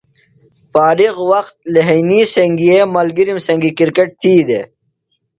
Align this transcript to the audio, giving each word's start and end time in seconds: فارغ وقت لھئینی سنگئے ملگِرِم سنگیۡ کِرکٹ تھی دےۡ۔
فارغ 0.71 1.15
وقت 1.31 1.55
لھئینی 1.73 2.21
سنگئے 2.35 2.77
ملگِرِم 2.95 3.37
سنگیۡ 3.47 3.75
کِرکٹ 3.77 4.09
تھی 4.21 4.33
دےۡ۔ 4.47 4.65